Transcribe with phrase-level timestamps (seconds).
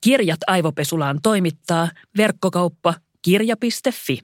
[0.00, 4.18] Kirjat aivopesulaan toimittaa verkkokauppa kirja.fi.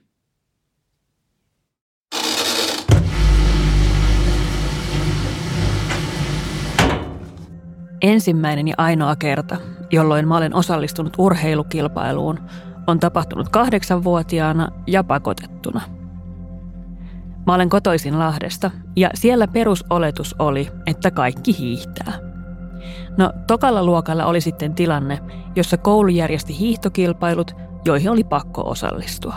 [8.02, 9.56] Ensimmäinen ja ainoa kerta,
[9.90, 12.40] jolloin mä olen osallistunut urheilukilpailuun,
[12.86, 15.80] on tapahtunut kahdeksanvuotiaana ja pakotettuna.
[17.46, 22.33] Mä olen kotoisin Lahdesta ja siellä perusoletus oli, että kaikki hiihtää.
[23.16, 25.18] No, tokalla luokalla oli sitten tilanne,
[25.56, 29.34] jossa koulu järjesti hiihtokilpailut, joihin oli pakko osallistua.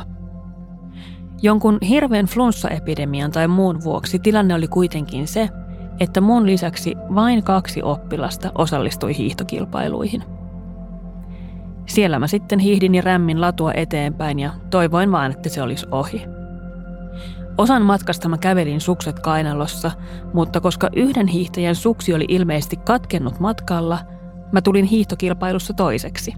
[1.42, 5.50] Jonkun hirveän flunssaepidemian tai muun vuoksi tilanne oli kuitenkin se,
[6.00, 10.24] että mun lisäksi vain kaksi oppilasta osallistui hiihtokilpailuihin.
[11.86, 16.37] Siellä mä sitten hiihdin ja rämmin latua eteenpäin ja toivoin vaan, että se olisi ohi.
[17.58, 19.92] Osan matkasta mä kävelin sukset kainalossa,
[20.34, 24.00] mutta koska yhden hiihtäjän suksi oli ilmeisesti katkennut matkalla,
[24.52, 26.34] mä tulin hiihtokilpailussa toiseksi.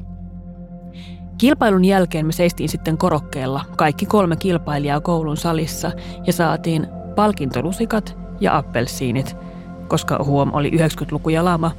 [1.37, 5.91] Kilpailun jälkeen me seistiin sitten korokkeella kaikki kolme kilpailijaa koulun salissa
[6.27, 9.35] ja saatiin palkintolusikat ja appelsiinit–
[9.89, 11.71] koska huom oli 90-luku ja lama.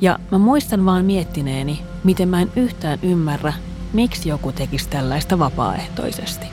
[0.00, 3.52] Ja mä muistan vaan miettineeni, miten mä en yhtään ymmärrä,
[3.92, 6.46] miksi joku tekisi tällaista vapaaehtoisesti.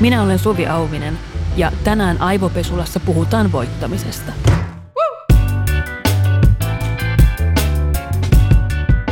[0.00, 1.18] Minä olen Suvi Auvinen
[1.56, 4.32] ja tänään Aivopesulassa puhutaan voittamisesta.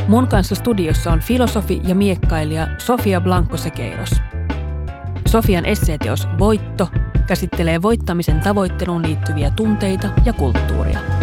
[0.09, 4.11] Mun kanssa studiossa on filosofi ja miekkailija Sofia Blanco Sekeiros–
[5.27, 6.89] Sofian esseeteos Voitto
[7.27, 11.16] käsittelee voittamisen tavoitteluun liittyviä tunteita ja kulttuuria.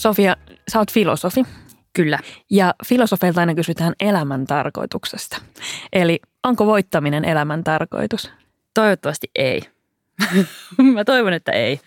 [0.00, 0.36] Sofia,
[0.72, 1.44] sä oot filosofi.
[1.92, 2.18] Kyllä.
[2.50, 5.36] Ja filosofeilta aina kysytään elämän tarkoituksesta.
[5.92, 8.30] Eli onko voittaminen elämän tarkoitus?
[8.74, 9.62] Toivottavasti ei.
[10.94, 11.80] Mä toivon, että ei.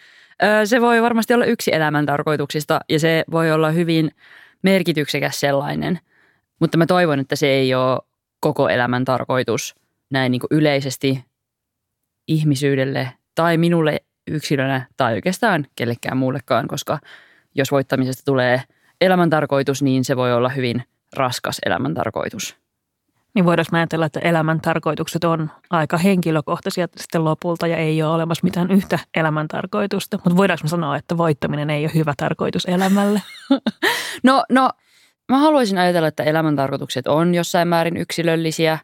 [0.66, 4.12] Se voi varmasti olla yksi elämän tarkoituksista ja se voi olla hyvin
[4.62, 6.00] merkityksekäs sellainen.
[6.60, 8.00] Mutta mä toivon, että se ei ole
[8.40, 9.76] koko elämän tarkoitus
[10.10, 11.26] näin niin yleisesti
[12.28, 17.00] ihmisyydelle tai minulle yksilönä tai oikeastaan kellekään muullekaan, koska
[17.56, 18.64] jos voittamisesta tulee
[19.02, 20.84] elämäntarkoitus, niin se voi olla hyvin
[21.16, 22.64] raskas elämäntarkoitus.
[23.36, 28.44] Niin voidaanko ajatella, että elämän tarkoitukset on aika henkilökohtaisia sitten lopulta ja ei ole olemassa
[28.44, 30.18] mitään yhtä elämän tarkoitusta.
[30.18, 33.22] Mutta voidaanko sanoa, että voittaminen ei ole hyvä tarkoitus elämälle?
[34.24, 34.70] no, no,
[35.32, 38.80] mä haluaisin ajatella, että elämän tarkoitukset on jossain määrin yksilöllisiä.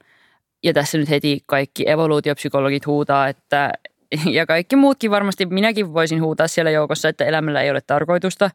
[0.64, 3.72] Ja tässä nyt heti kaikki evoluutiopsykologit huutaa, että
[4.38, 8.50] ja kaikki muutkin varmasti, minäkin voisin huutaa siellä joukossa, että elämällä ei ole tarkoitusta.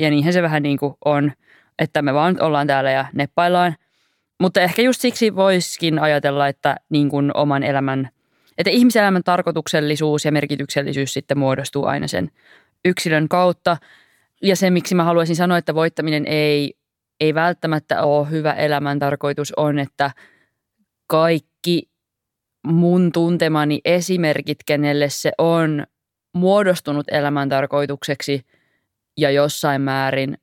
[0.00, 1.32] Ja niinhän se vähän niin kuin on,
[1.78, 3.74] että me vaan ollaan täällä ja neppaillaan–
[4.40, 8.08] mutta ehkä just siksi voisikin ajatella, että niin kuin oman elämän,
[8.58, 12.30] että ihmiselämän tarkoituksellisuus ja merkityksellisyys sitten muodostuu aina sen
[12.84, 13.76] yksilön kautta.
[14.42, 16.74] Ja se, miksi mä haluaisin sanoa, että voittaminen ei,
[17.20, 20.10] ei välttämättä ole hyvä elämän tarkoitus, on, että
[21.06, 21.88] kaikki
[22.68, 25.84] mun tuntemani esimerkit, kenelle se on
[26.34, 28.46] muodostunut elämän tarkoitukseksi
[29.16, 30.38] ja jossain määrin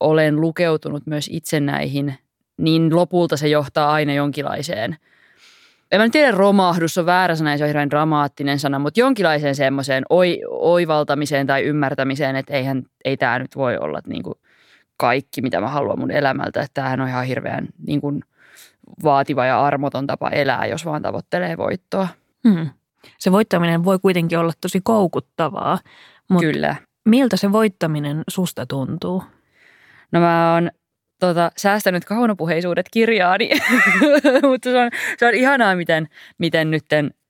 [0.00, 2.14] olen lukeutunut myös itse näihin
[2.58, 4.96] niin lopulta se johtaa aina jonkinlaiseen,
[5.92, 10.04] en mä tiedä romahdus on väärä sana se on hirveän dramaattinen sana, mutta jonkinlaiseen semmoiseen
[10.10, 14.34] oi, oivaltamiseen tai ymmärtämiseen, että eihän, ei tämä nyt voi olla niin kuin
[14.96, 16.60] kaikki, mitä mä haluan mun elämältä.
[16.60, 18.22] Että tämähän on ihan hirveän niin kuin
[19.04, 22.08] vaativa ja armoton tapa elää, jos vaan tavoittelee voittoa.
[22.48, 22.70] Hmm.
[23.18, 25.78] Se voittaminen voi kuitenkin olla tosi koukuttavaa.
[26.30, 26.76] Mutta Kyllä.
[27.04, 29.22] Miltä se voittaminen susta tuntuu?
[30.12, 30.70] No mä oon
[31.20, 33.50] tota, säästänyt kaunopuheisuudet kirjaani,
[34.50, 36.08] mutta se on, se on ihanaa, miten,
[36.38, 36.84] miten nyt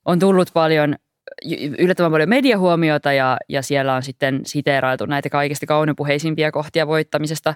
[0.04, 0.94] on tullut paljon
[1.78, 7.54] yllättävän paljon mediahuomiota ja, ja siellä on sitten siteerailtu näitä kaikista kaunopuheisimpia kohtia voittamisesta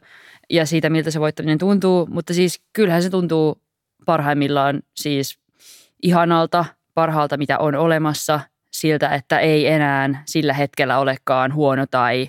[0.51, 2.07] ja siitä, miltä se voittaminen tuntuu.
[2.07, 3.63] Mutta siis kyllähän se tuntuu
[4.09, 5.39] parhaimmillaan siis
[6.03, 6.65] ihanalta,
[6.95, 8.41] parhaalta mitä on olemassa,
[8.71, 12.29] siltä, että ei enää sillä hetkellä olekaan huono tai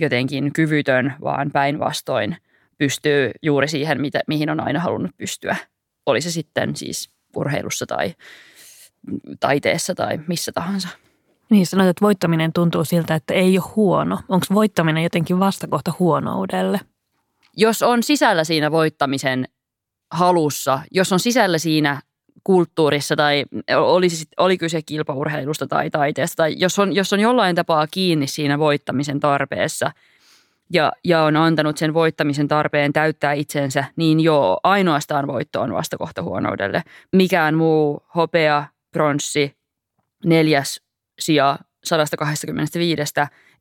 [0.00, 2.36] jotenkin kyvytön, vaan päinvastoin–
[2.78, 5.56] pystyy juuri siihen, mitä, mihin on aina halunnut pystyä.
[6.06, 8.14] Oli se sitten siis urheilussa tai
[9.40, 10.88] taiteessa tai missä tahansa.
[11.50, 14.18] Niin, sanoit, että voittaminen tuntuu siltä, että ei ole huono.
[14.28, 16.80] Onko voittaminen jotenkin vastakohta huonoudelle?
[17.56, 19.48] Jos on sisällä siinä voittamisen
[20.10, 22.00] halussa, jos on sisällä siinä
[22.44, 23.44] kulttuurissa tai
[23.76, 24.06] oli,
[24.36, 29.20] oli kyse kilpaurheilusta tai taiteesta, tai jos on, jos on jollain tapaa kiinni siinä voittamisen
[29.20, 29.90] tarpeessa
[30.72, 36.22] ja, ja on antanut sen voittamisen tarpeen täyttää itsensä, niin joo, ainoastaan voitto on vastakohta
[36.22, 36.82] huonoudelle.
[37.12, 39.56] Mikään muu hopea, pronssi,
[40.24, 40.80] neljäs
[41.18, 43.02] sija 125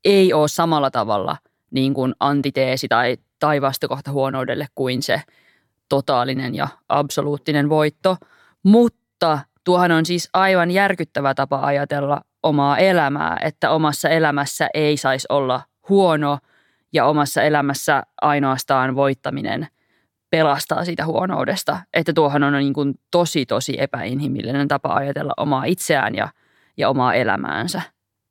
[0.06, 1.38] ei ole samalla tavalla
[1.71, 5.21] niin kuin antiteesi tai, tai vastakohta huonoudelle kuin se
[5.90, 8.18] totaalinen ja absoluuttinen voitto.
[8.64, 15.28] Mutta tuohan on siis aivan järkyttävä tapa ajatella omaa elämää, että omassa elämässä ei saisi
[15.30, 16.38] olla huono
[16.94, 19.68] ja omassa elämässä ainoastaan voittaminen
[20.30, 21.80] pelastaa siitä huonoudesta.
[21.94, 26.30] Että tuohan on niin kuin tosi tosi epäinhimillinen tapa ajatella omaa itseään ja,
[26.78, 27.82] ja omaa elämäänsä.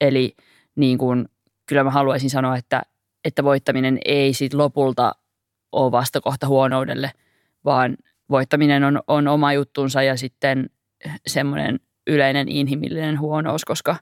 [0.00, 0.34] Eli
[0.76, 1.28] niin kuin,
[1.66, 2.82] kyllä mä haluaisin sanoa, että,
[3.24, 5.12] että voittaminen ei sit lopulta
[5.72, 7.10] ole vastakohta huonoudelle,
[7.64, 7.96] vaan
[8.30, 10.70] voittaminen on, on oma juttunsa ja sitten
[11.26, 13.96] semmoinen yleinen inhimillinen huonous, koska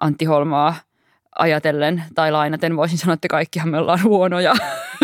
[0.00, 0.74] Antti Holmaa
[1.38, 4.54] ajatellen tai lainaten voisin sanoa, että kaikkihan me ollaan huonoja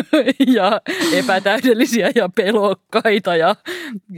[0.57, 0.81] ja
[1.15, 3.57] epätäydellisiä ja pelokkaita ja,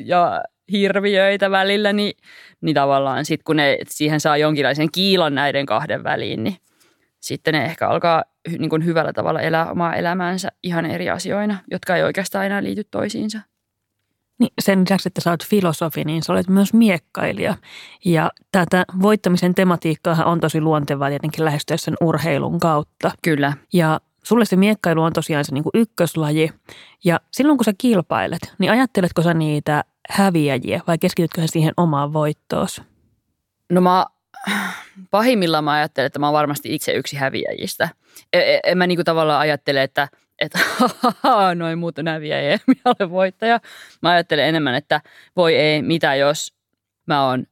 [0.04, 0.42] ja
[0.72, 2.16] hirviöitä välillä, niin,
[2.60, 6.56] niin tavallaan sitten kun ne siihen saa jonkinlaisen kiilan näiden kahden väliin, niin
[7.20, 8.24] sitten ne ehkä alkaa
[8.58, 12.84] niin kuin hyvällä tavalla elää omaa elämäänsä ihan eri asioina, jotka ei oikeastaan enää liity
[12.90, 13.40] toisiinsa.
[14.38, 17.54] Niin sen lisäksi, että sä oot filosofi, niin sä olet myös miekkailija.
[18.04, 23.10] Ja tätä voittamisen tematiikkaa on tosi luontevaa tietenkin lähestyä sen urheilun kautta.
[23.22, 23.52] Kyllä.
[23.72, 26.50] Ja sulle se miekkailu on tosiaan se niin kuin ykköslaji.
[27.04, 32.12] Ja silloin kun sä kilpailet, niin ajatteletko sä niitä häviäjiä vai keskitytkö sä siihen omaan
[32.12, 32.82] voittoos?
[33.70, 34.06] No mä
[35.10, 37.88] pahimmillaan mä ajattelen, että mä oon varmasti itse yksi häviäjistä.
[38.32, 40.58] En, e, en mä niinku tavallaan ajattele, että, että
[41.54, 43.60] noin muut on häviäjiä, minä olen voittaja.
[44.02, 45.00] Mä ajattelen enemmän, että
[45.36, 46.54] voi ei, mitä jos
[47.06, 47.46] mä oon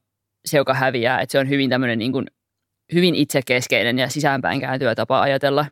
[0.44, 1.20] se, joka häviää.
[1.20, 2.26] Että se on hyvin tämmöinen niin kuin,
[2.94, 5.66] hyvin itsekeskeinen ja sisäänpäin kääntyä tapa ajatella,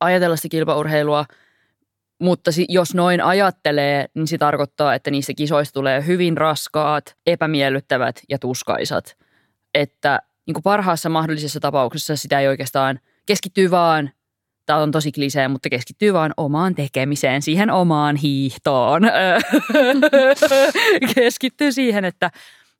[0.00, 1.24] ajatella sitä kilpaurheilua.
[2.20, 8.38] Mutta jos noin ajattelee, niin se tarkoittaa, että niistä kisoista tulee hyvin raskaat, epämiellyttävät ja
[8.38, 9.16] tuskaisat.
[9.74, 14.10] Että niin kuin parhaassa mahdollisessa tapauksessa sitä ei oikeastaan keskittyy vaan,
[14.70, 19.02] tämä on tosi klisee, mutta keskittyy vaan omaan tekemiseen, siihen omaan hiihtoon.
[21.14, 22.30] keskittyy siihen, että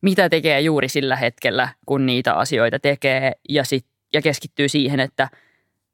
[0.02, 5.28] mitä tekee juuri sillä hetkellä, kun niitä asioita tekee ja, sit, ja keskittyy siihen, että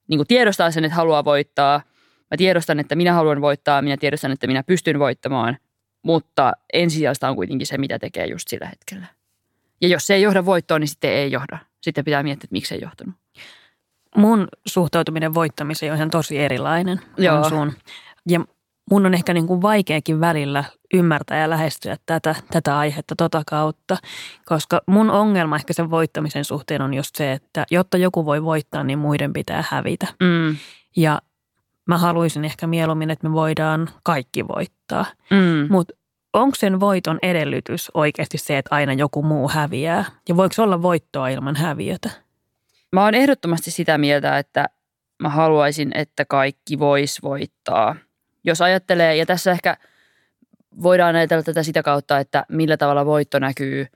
[0.09, 1.83] niin kuin tiedostaa sen, että haluaa voittaa.
[2.31, 5.57] Mä tiedostan, että minä haluan voittaa, minä tiedostan, että minä pystyn voittamaan,
[6.03, 9.07] mutta ensisijaista on kuitenkin se, mitä tekee just sillä hetkellä.
[9.81, 11.59] Ja jos se ei johda voittoon, niin sitten ei johda.
[11.81, 13.15] Sitten pitää miettiä, että miksi ei johtanut.
[14.17, 17.49] Mun suhtautuminen voittamiseen on ihan tosi erilainen Joo.
[17.49, 17.73] sun.
[18.29, 18.41] Ja
[18.91, 20.65] mun on ehkä niin kuin vaikeakin välillä
[20.95, 23.97] ymmärtää ja lähestyä tätä, tätä aihetta tota kautta,
[24.45, 28.85] koska mun ongelma ehkä sen voittamisen suhteen on just se, että jotta joku voi voittaa,
[28.85, 30.07] niin muiden pitää hävitä.
[30.21, 30.57] Mm.
[30.97, 31.21] Ja
[31.87, 35.07] mä haluaisin ehkä mieluummin, että me voidaan kaikki voittaa.
[35.31, 35.67] Mm.
[35.71, 35.95] Mutta
[36.33, 40.05] onko sen voiton edellytys oikeasti se, että aina joku muu häviää?
[40.29, 42.11] Ja voiko olla voittoa ilman häviötä?
[42.93, 44.67] Mä oon ehdottomasti sitä mieltä, että
[45.23, 47.97] mä haluaisin, että kaikki vois voittaa.
[48.45, 49.77] Jos ajattelee, ja tässä ehkä
[50.83, 53.87] voidaan ajatella tätä sitä kautta, että millä tavalla voitto näkyy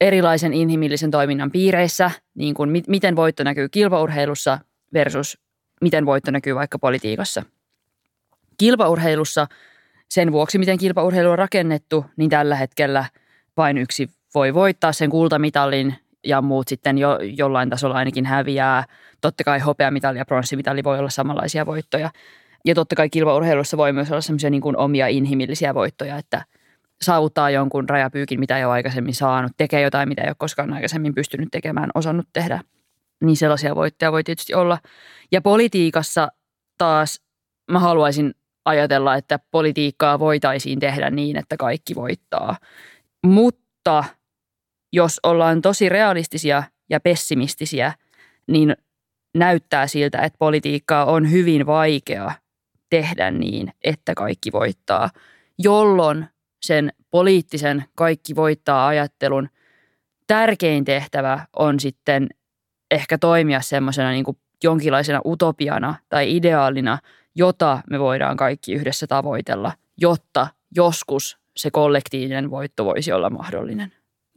[0.00, 4.58] erilaisen inhimillisen toiminnan piireissä, niin kuin miten voitto näkyy kilpaurheilussa
[4.92, 5.38] versus
[5.80, 7.42] miten voitto näkyy vaikka politiikassa.
[8.58, 9.46] Kilpaurheilussa–
[10.10, 13.04] sen vuoksi, miten kilpaurheilu on rakennettu, niin tällä hetkellä
[13.56, 15.94] vain yksi voi voittaa sen kultamitalin
[16.26, 18.84] ja muut sitten jo, jollain tasolla ainakin häviää.
[19.20, 22.10] Totta kai hopeamitali ja pronssimitali voi olla samanlaisia voittoja.
[22.64, 26.44] Ja totta kai kilpaurheilussa voi myös olla semmoisia niin omia inhimillisiä voittoja, että
[27.02, 31.14] saavuttaa jonkun rajapyykin, mitä ei ole aikaisemmin saanut, tekee jotain, mitä ei ole koskaan aikaisemmin
[31.14, 32.60] pystynyt tekemään, osannut tehdä.
[33.24, 34.78] Niin sellaisia voittoja voi tietysti olla.
[35.32, 36.28] Ja politiikassa
[36.78, 37.20] taas
[37.70, 38.34] mä haluaisin
[38.64, 42.56] ajatella, että politiikkaa voitaisiin tehdä niin, että kaikki voittaa.
[43.26, 44.04] Mutta
[44.92, 47.92] jos ollaan tosi realistisia ja pessimistisiä,
[48.46, 48.76] niin
[49.34, 52.32] näyttää siltä, että politiikkaa on hyvin vaikea
[52.90, 55.10] tehdä niin, että kaikki voittaa,
[55.58, 56.26] jolloin
[56.62, 59.48] sen poliittisen kaikki voittaa ajattelun
[60.26, 62.28] tärkein tehtävä on sitten
[62.90, 64.24] ehkä toimia semmoisena niin
[64.64, 66.98] jonkinlaisena utopiana tai ideaalina,
[67.34, 73.92] jota me voidaan kaikki yhdessä tavoitella, jotta joskus se kollektiivinen voitto voisi olla mahdollinen.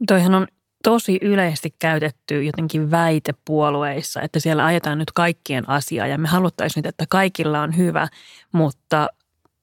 [0.06, 0.46] Toihan on
[0.84, 6.82] tosi yleisesti käytetty jotenkin väite puolueissa, että siellä ajetaan nyt kaikkien asiaa ja me haluttaisiin
[6.82, 8.08] nyt, että kaikilla on hyvä,
[8.52, 9.08] mutta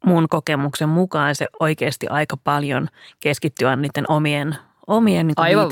[0.06, 2.88] mun kokemuksen mukaan se oikeasti aika paljon
[3.20, 4.56] keskittyy niiden omien
[4.88, 5.70] omien niin Aivan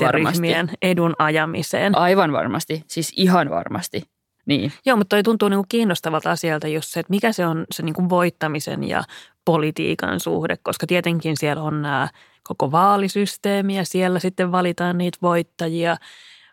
[0.82, 1.98] edun ajamiseen.
[1.98, 4.02] Aivan varmasti, siis ihan varmasti.
[4.46, 4.72] Niin.
[4.86, 7.82] Joo, mutta toi tuntuu niin kuin kiinnostavalta asialta just se, että mikä se on se
[7.82, 9.02] niin kuin voittamisen ja
[9.44, 12.08] politiikan suhde, koska tietenkin siellä on nämä
[12.42, 15.96] koko vaalisysteemi ja siellä sitten valitaan niitä voittajia–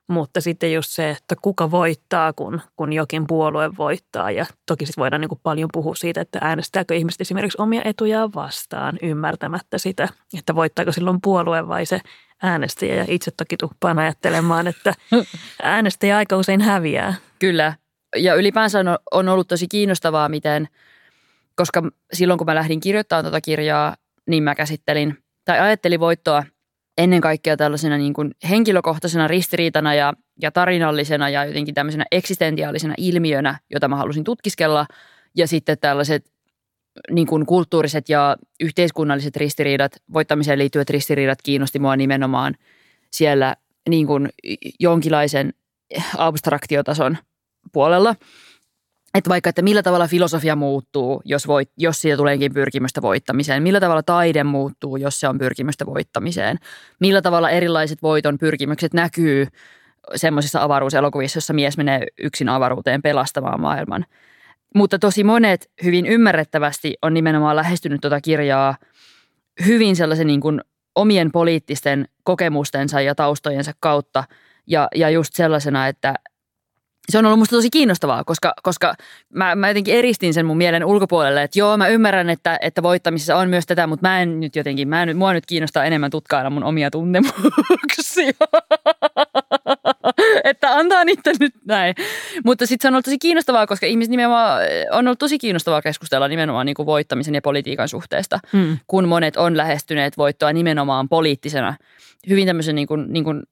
[0.08, 4.32] mutta sitten just se, että kuka voittaa, kun, kun jokin puolue voittaa.
[4.32, 8.34] Ja toki sitten voidaan niin kuin paljon puhua siitä, että äänestääkö ihmiset esimerkiksi omia etujaan
[8.36, 12.02] vastaan ymmärtämättä sitä, että voittaako silloin puolue vai se
[12.44, 12.96] äänestäjä.
[12.96, 14.94] Ja itse toki tuppaan ajattelemaan, että
[15.64, 17.16] äänestäjä aika usein häviää.
[17.40, 17.74] Kyllä.
[18.16, 20.68] Ja ylipäänsä on, on ollut tosi kiinnostavaa, miten,
[21.56, 23.96] koska silloin kun mä lähdin kirjoittamaan tuota kirjaa,
[24.28, 25.18] niin mä käsittelin
[25.48, 26.44] tai ajattelin voittoa–
[26.98, 33.60] ennen kaikkea tällaisena niin kuin henkilökohtaisena ristiriitana ja, ja tarinallisena ja jotenkin tämmöisenä eksistentiaalisena ilmiönä,
[33.70, 34.86] jota mä halusin tutkiskella.
[35.36, 36.32] Ja sitten tällaiset
[37.12, 42.56] niin kuin kulttuuriset ja yhteiskunnalliset ristiriidat, voittamiseen liittyvät ristiriidat kiinnosti mua nimenomaan
[43.12, 43.56] siellä
[43.90, 44.30] niin kuin
[44.80, 45.54] jonkinlaisen
[46.18, 47.18] abstraktiotason
[47.72, 48.16] puolella–
[49.18, 53.64] että vaikka, että millä tavalla filosofia muuttuu, jos, voit, jos siitä tuleekin pyrkimystä voittamiseen.
[53.64, 56.58] Millä tavalla taide muuttuu, jos se on pyrkimystä voittamiseen.
[57.00, 59.48] Millä tavalla erilaiset voiton pyrkimykset näkyy
[60.16, 64.06] semmoisissa avaruuselokuvissa, jossa mies menee yksin avaruuteen pelastamaan maailman.
[64.76, 68.76] Mutta tosi monet hyvin ymmärrettävästi on nimenomaan lähestynyt tuota kirjaa
[69.66, 70.62] hyvin sellaisen niin kuin
[70.96, 74.24] omien poliittisten kokemustensa ja taustojensa kautta.
[74.68, 76.14] Ja, ja just sellaisena, että,
[77.10, 78.96] se on ollut musta tosi kiinnostavaa, koska, koska
[79.34, 83.36] mä, mä jotenkin eristin sen mun mielen ulkopuolelle, että joo, mä ymmärrän, että, että voittamisessa
[83.36, 86.50] on myös tätä, mutta mä en nyt jotenkin, mä en, mua nyt kiinnostaa enemmän tutkailla
[86.50, 88.32] mun omia tuntemuksia.
[90.44, 91.96] että antaa niitä nyt näin.
[92.46, 94.62] Mutta sitten se on ollut tosi kiinnostavaa, koska ihmiset nimenomaan,
[94.92, 98.78] on ollut tosi kiinnostavaa keskustella nimenomaan niin kuin voittamisen ja politiikan suhteesta, hmm.
[98.88, 101.76] kun monet on lähestyneet voittoa nimenomaan poliittisena,
[102.30, 103.44] hyvin tämmöisen niin kuin, niin kuin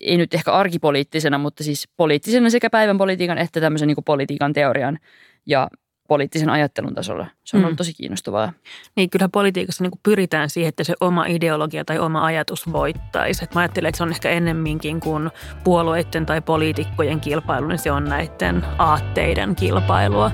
[0.00, 4.98] ei nyt ehkä arkipoliittisena, mutta siis poliittisena sekä päivän politiikan että tämmöisen niin politiikan teorian
[5.46, 5.68] ja
[6.08, 7.26] poliittisen ajattelun tasolla.
[7.44, 7.64] Se on mm.
[7.64, 8.52] ollut tosi kiinnostavaa.
[8.96, 13.44] Niin, kyllä politiikassa niin pyritään siihen, että se oma ideologia tai oma ajatus voittaisi.
[13.44, 15.30] Et mä ajattelen, että se on ehkä ennemminkin kuin
[15.64, 20.30] puolueiden tai poliitikkojen kilpailu, niin se on näiden aatteiden kilpailua.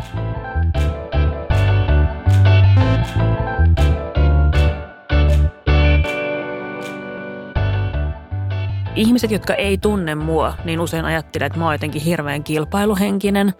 [8.96, 13.54] Ihmiset, jotka ei tunne mua, niin usein ajattelee, että mä oon jotenkin hirveän kilpailuhenkinen,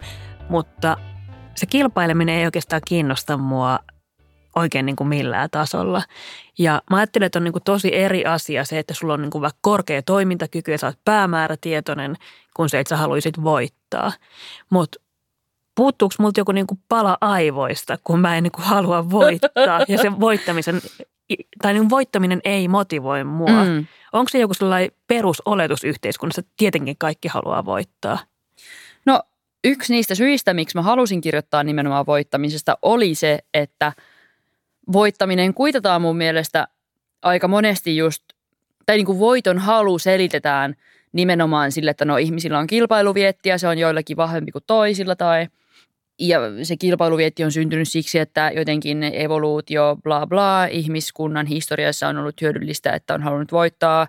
[0.49, 0.97] mutta
[1.55, 3.79] se kilpaileminen ei oikeastaan kiinnosta mua
[4.55, 6.01] oikein niin kuin millään tasolla.
[6.57, 9.31] Ja mä ajattelen, että on niin kuin tosi eri asia se, että sulla on niin
[9.31, 12.15] kuin vaikka korkea toimintakyky ja sä oot päämäärätietoinen,
[12.55, 14.11] kun se, että sä haluaisit voittaa.
[14.69, 14.99] Mutta
[15.75, 19.97] puuttuuko multa joku niin kuin pala aivoista, kun mä en niin kuin halua voittaa ja
[19.97, 20.81] se voittamisen
[21.61, 23.63] tai niin voittaminen ei motivoi mua.
[23.63, 23.85] Mm.
[24.13, 28.17] Onko se joku sellainen perusoletus yhteiskunnassa, että tietenkin kaikki haluaa voittaa?
[29.05, 29.21] No
[29.63, 33.93] yksi niistä syistä, miksi mä halusin kirjoittaa nimenomaan voittamisesta, oli se, että
[34.91, 36.67] voittaminen kuitataan mun mielestä
[37.21, 38.23] aika monesti just,
[38.85, 40.75] tai niin kuin voiton halu selitetään
[41.13, 45.47] nimenomaan sille, että no ihmisillä on kilpailuviettiä, se on joillakin vahvempi kuin toisilla tai–
[46.19, 52.41] ja se kilpailuvietti on syntynyt siksi, että jotenkin evoluutio, bla bla, ihmiskunnan historiassa on ollut
[52.41, 54.07] hyödyllistä, että on halunnut voittaa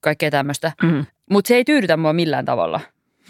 [0.00, 0.72] kaikkea tämmöistä.
[0.82, 1.06] Mm.
[1.30, 2.80] Mutta se ei tyydytä mua millään tavalla.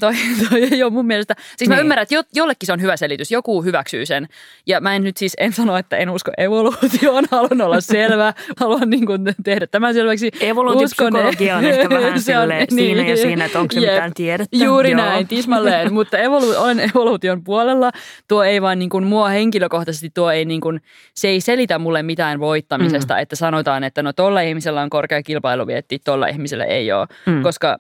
[0.01, 0.15] Toi,
[0.51, 1.81] toi ei ole mun mielestä, siis mä niin.
[1.81, 4.29] ymmärrän, että jo, jollekin se on hyvä selitys, joku hyväksyy sen.
[4.67, 8.91] Ja mä en nyt siis, en sano, että en usko evoluutioon, haluan olla selvä, haluan
[8.91, 10.31] niin kuin tehdä tämän selväksi.
[10.41, 14.15] Evoluutiopsykologia on ehkä vähän se on, niin, siinä ja siinä, että onko se jep, mitään
[14.15, 14.57] tiedettä.
[14.57, 15.01] Juuri Joo.
[15.01, 17.91] näin, tismalleen, mutta evolu- olen evoluution puolella.
[18.29, 20.81] Tuo ei vaan niin kuin mua henkilökohtaisesti, tuo ei niin kuin,
[21.15, 23.21] se ei selitä mulle mitään voittamisesta, mm.
[23.21, 27.43] että sanotaan, että no tolla ihmisellä on korkea kilpailuvietti, tolla ihmisellä ei ole, mm.
[27.43, 27.79] koska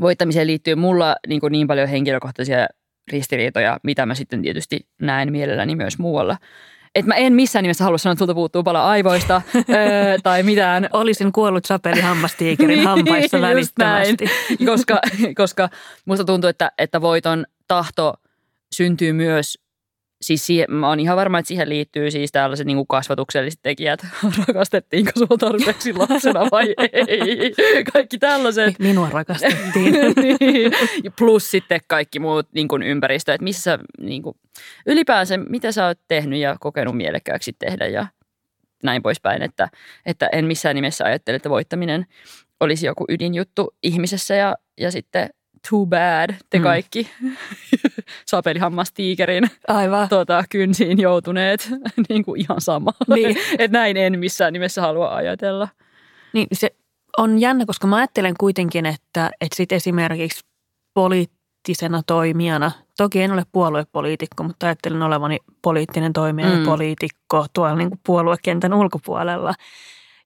[0.00, 2.66] voittamiseen liittyy mulla niin, kuin niin paljon henkilökohtaisia
[3.12, 6.36] ristiriitoja, mitä mä sitten tietysti näen mielelläni myös muualla.
[6.94, 10.88] Et mä en missään nimessä halua sanoa, että sulta puuttuu pala aivoista öö, tai mitään.
[10.92, 14.24] Olisin kuollut sapeli hammastiikerin niin, hampaissa välittömästi.
[14.66, 15.00] koska,
[15.36, 15.68] koska
[16.04, 18.14] musta tuntuu, että, että voiton tahto
[18.74, 19.65] syntyy myös
[20.20, 24.06] siis siihen, mä oon ihan varma, että siihen liittyy siis tällaiset niin kuin kasvatukselliset tekijät.
[24.48, 27.54] Rakastettiinko sua tarpeeksi lapsena vai ei?
[27.92, 28.78] Kaikki tällaiset.
[28.78, 29.94] Minua rakastettiin.
[30.40, 30.72] niin.
[31.18, 34.36] Plus sitten kaikki muut niin kuin ympäristö, että missä niin kuin,
[34.86, 38.06] ylipäänsä, mitä sä oot tehnyt ja kokenut mielekkääksi tehdä ja
[38.82, 39.42] näin poispäin.
[39.42, 39.68] Että,
[40.06, 42.06] että en missään nimessä ajattele, että voittaminen
[42.60, 45.30] olisi joku ydinjuttu ihmisessä ja, ja sitten
[45.70, 46.62] too bad, te mm.
[48.26, 50.08] Sapelihammastiikerin Aivan.
[50.08, 51.70] Tota, kynsiin joutuneet,
[52.08, 52.92] niin kuin ihan sama.
[53.14, 53.36] Niin.
[53.58, 55.68] Et näin en missään nimessä halua ajatella.
[56.32, 56.70] Niin se
[57.18, 60.40] on jännä, koska mä ajattelen kuitenkin, että, että sit esimerkiksi
[60.94, 66.58] poliittisena toimijana, toki en ole puoluepoliitikko, mutta ajattelen olevani poliittinen toimija mm.
[66.58, 69.54] ja poliitikko tuolla niin kuin puoluekentän ulkopuolella.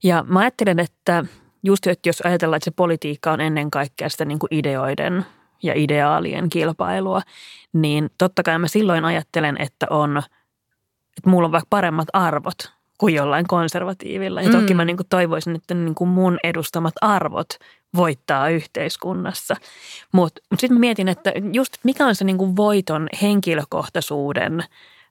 [0.02, 1.24] Ja mä ajattelen, että
[1.62, 5.24] just että jos ajatellaan, että se politiikka on ennen kaikkea sitä niin kuin ideoiden
[5.62, 7.22] ja ideaalien kilpailua,
[7.72, 10.18] niin totta kai mä silloin ajattelen, että on,
[11.18, 14.42] että mulla on vaikka paremmat arvot kuin jollain konservatiivilla.
[14.42, 14.76] Ja toki mm.
[14.76, 17.48] mä niin kuin toivoisin, että niin kuin mun edustamat arvot
[17.96, 19.56] voittaa yhteiskunnassa.
[20.12, 24.64] Mutta mut sitten mä mietin, että just mikä on se niin kuin voiton henkilökohtaisuuden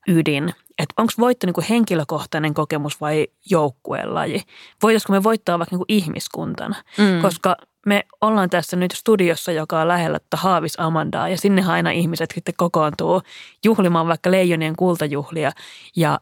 [0.08, 0.54] ydin.
[0.80, 4.42] Että onko voitto niin kuin henkilökohtainen kokemus vai joukkuelaji?
[4.84, 6.76] Voitaisiko me voittaa vaikka niin kuin ihmiskuntana?
[6.98, 7.22] Mm.
[7.22, 12.32] Koska me ollaan tässä nyt studiossa, joka on lähellä Haavis Amandaa ja sinne aina ihmiset
[12.34, 13.22] sitten kokoontuu
[13.66, 15.52] juhlimaan vaikka leijonien kultajuhlia
[15.96, 16.20] ja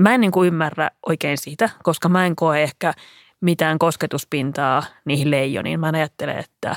[0.00, 2.92] mä en niin kuin ymmärrä oikein sitä, koska mä en koe ehkä
[3.40, 5.80] mitään kosketuspintaa niihin leijoniin.
[5.80, 6.76] Mä ajattelen, että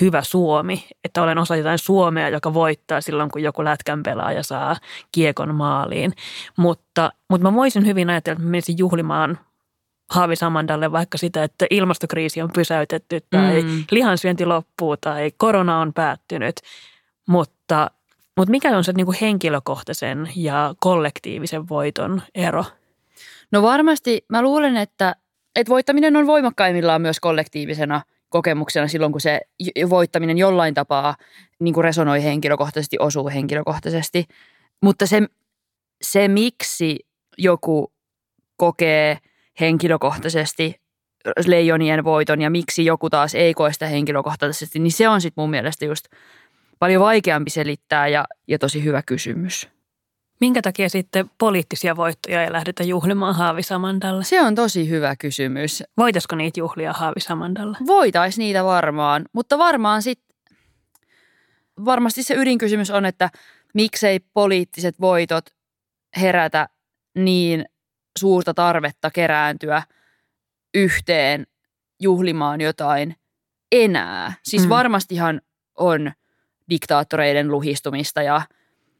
[0.00, 4.76] hyvä Suomi, että olen osa jotain Suomea, joka voittaa silloin, kun joku lätkän pelaaja saa
[5.12, 6.12] kiekon maaliin.
[6.56, 9.38] Mutta, mutta mä voisin hyvin ajatella, että mä menisin juhlimaan
[10.10, 13.84] Haavi Samandalle vaikka sitä, että ilmastokriisi on pysäytetty tai mm.
[13.90, 16.56] lihansyönti loppuu tai korona on päättynyt.
[17.28, 17.90] Mutta,
[18.36, 22.64] mutta mikä on se niin kuin henkilökohtaisen ja kollektiivisen voiton ero?
[23.52, 25.16] No varmasti mä luulen, että,
[25.56, 29.40] että voittaminen on voimakkaimmillaan myös kollektiivisena kokemuksena silloin, kun se
[29.90, 31.16] voittaminen jollain tapaa
[31.60, 34.24] niin kuin resonoi henkilökohtaisesti, osuu henkilökohtaisesti.
[34.82, 35.22] Mutta se,
[36.02, 36.98] se miksi
[37.38, 37.92] joku
[38.56, 39.18] kokee–
[39.60, 40.80] henkilökohtaisesti
[41.46, 45.50] leijonien voiton ja miksi joku taas ei koe sitä henkilökohtaisesti, niin se on sitten mun
[45.50, 46.04] mielestä just
[46.78, 49.68] paljon vaikeampi selittää ja, ja tosi hyvä kysymys.
[50.40, 54.22] Minkä takia sitten poliittisia voittoja ei lähdetä juhlimaan Haavisamandalla?
[54.22, 55.82] Se on tosi hyvä kysymys.
[55.96, 57.78] Voitaisiko niitä juhlia Haavisamandalla?
[57.86, 60.36] Voitais niitä varmaan, mutta varmaan sitten,
[61.84, 63.30] varmasti se ydinkysymys on, että
[63.74, 65.44] miksei poliittiset voitot
[66.20, 66.68] herätä
[67.14, 67.64] niin
[68.18, 69.82] suurta tarvetta kerääntyä
[70.74, 71.46] yhteen
[72.00, 73.16] juhlimaan jotain
[73.72, 74.32] enää.
[74.42, 74.68] Siis mm.
[74.68, 75.40] varmastihan
[75.78, 76.12] on
[76.70, 78.42] diktaattoreiden luhistumista ja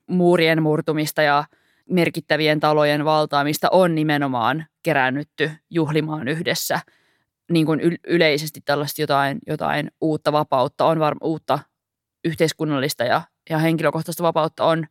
[0.06, 1.44] muurien murtumista ja
[1.90, 6.80] merkittävien talojen valtaamista on nimenomaan kerännytty juhlimaan yhdessä.
[7.52, 11.58] Niin kuin yleisesti tällaista jotain, jotain uutta vapautta on var- uutta
[12.24, 14.87] yhteiskunnallista ja, ja henkilökohtaista vapautta on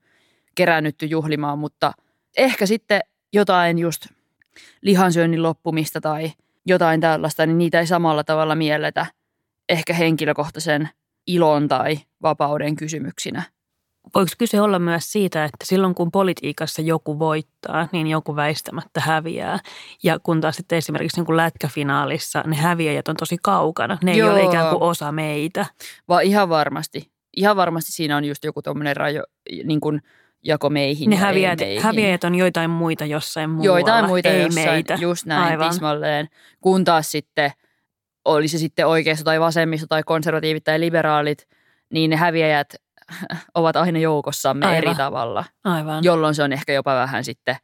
[0.55, 1.91] kerännytty juhlimaan, mutta
[2.37, 3.01] ehkä sitten
[3.33, 4.05] jotain just
[4.81, 6.31] lihansyönnin loppumista tai
[6.65, 9.05] jotain tällaista, niin niitä ei samalla tavalla mielletä
[9.69, 10.89] ehkä henkilökohtaisen
[11.27, 13.43] ilon tai vapauden kysymyksinä.
[14.15, 19.59] Voiko kyse olla myös siitä, että silloin kun politiikassa joku voittaa, niin joku väistämättä häviää.
[20.03, 23.97] Ja kun taas sitten esimerkiksi niin kuin lätkäfinaalissa ne häviäjät on tosi kaukana.
[24.03, 24.29] Ne Joo.
[24.29, 25.65] ei ole ikään kuin osa meitä.
[26.07, 27.11] Vaan ihan varmasti.
[27.37, 29.23] Ihan varmasti siinä on just joku tuommoinen rajo,
[29.63, 30.01] niin kuin–
[30.43, 31.83] jako meihin Ne häviäjät, meihin.
[31.83, 34.97] häviäjät on joitain muita jossain muualla, Joitain muita ei jossain, meitä.
[34.99, 35.69] just näin Aivan.
[35.69, 36.27] tismalleen.
[36.61, 37.51] Kun taas sitten,
[38.25, 41.47] oli se sitten oikeisto tai vasemmisto tai konservatiivit tai liberaalit,
[41.93, 42.75] niin ne häviäjät
[43.55, 44.77] ovat aina joukossamme Aivan.
[44.77, 45.45] eri tavalla.
[45.63, 46.03] Aivan.
[46.03, 47.55] Jolloin se on ehkä jopa vähän sitten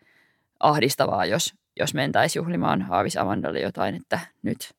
[0.60, 4.74] ahdistavaa, jos, jos mentäisiin juhlimaan Haavis Amandalle jotain, että nyt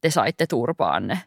[0.00, 1.18] te saitte turpaanne.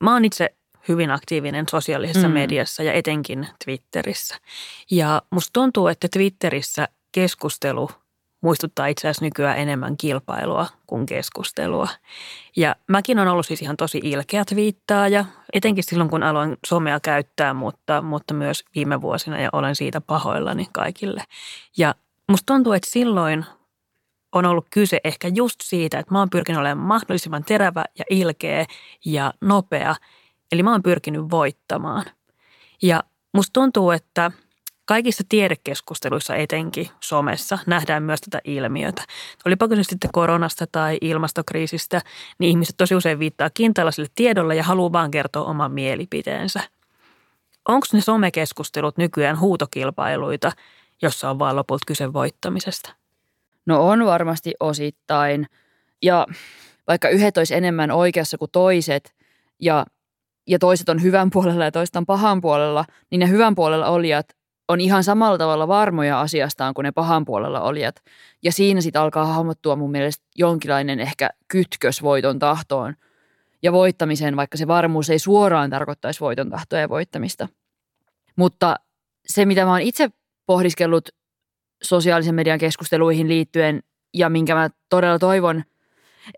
[0.00, 0.54] Mä oon itse
[0.88, 2.34] hyvin aktiivinen sosiaalisessa mm.
[2.34, 4.36] mediassa ja etenkin Twitterissä.
[4.90, 7.90] Ja musta tuntuu, että Twitterissä keskustelu
[8.40, 11.88] muistuttaa itse asiassa nykyään enemmän kilpailua kuin keskustelua.
[12.56, 17.54] Ja mäkin on ollut siis ihan tosi ilkeä twiittaaja, etenkin silloin kun aloin somea käyttää,
[17.54, 21.24] mutta, mutta myös viime vuosina ja olen siitä pahoillani kaikille.
[21.76, 21.94] Ja
[22.28, 23.44] musta tuntuu, että silloin
[24.32, 28.66] on ollut kyse ehkä just siitä, että mä oon pyrkinyt olemaan mahdollisimman terävä ja ilkeä
[29.04, 29.94] ja nopea.
[30.52, 32.04] Eli mä oon pyrkinyt voittamaan.
[32.82, 33.02] Ja
[33.34, 34.30] musta tuntuu, että
[34.84, 39.02] kaikissa tiedekeskusteluissa etenkin somessa nähdään myös tätä ilmiötä.
[39.44, 42.00] Olipa kyse sitten koronasta tai ilmastokriisistä,
[42.38, 46.60] niin ihmiset tosi usein viittaa kintaalaiselle tiedolle ja haluaa vaan kertoa oman mielipiteensä.
[47.68, 50.52] Onko ne somekeskustelut nykyään huutokilpailuita,
[51.02, 52.97] jossa on vaan lopulta kyse voittamisesta?
[53.68, 55.46] No on varmasti osittain.
[56.02, 56.26] Ja
[56.86, 59.14] vaikka yhdet olisi enemmän oikeassa kuin toiset
[59.60, 59.86] ja,
[60.46, 64.26] ja toiset on hyvän puolella ja toiset on pahan puolella, niin ne hyvän puolella olijat
[64.68, 67.96] on ihan samalla tavalla varmoja asiastaan kuin ne pahan puolella olijat.
[68.42, 72.94] Ja siinä sitten alkaa hahmottua mun mielestä jonkinlainen ehkä kytkös voiton tahtoon
[73.62, 77.48] ja voittamiseen, vaikka se varmuus ei suoraan tarkoittaisi voiton tahtoa ja voittamista.
[78.36, 78.76] Mutta
[79.26, 80.08] se, mitä mä oon itse
[80.46, 81.08] pohdiskellut
[81.82, 83.82] sosiaalisen median keskusteluihin liittyen
[84.14, 85.64] ja minkä mä todella toivon,